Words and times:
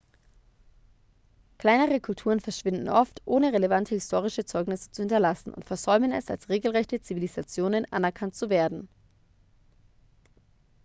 kleinere 1.59 1.99
kulturen 2.01 2.39
verschwinden 2.39 2.89
oft 2.89 3.21
ohne 3.25 3.53
relevante 3.53 3.93
historische 3.93 4.45
zeugnisse 4.45 4.89
zu 4.89 5.03
hinterlassen 5.03 5.53
und 5.53 5.63
versäumen 5.63 6.11
es 6.11 6.31
als 6.31 6.49
regelrechte 6.49 7.01
zivilisationen 7.03 7.85
anerkannt 7.93 8.33
zu 8.33 8.49
werden 8.49 8.89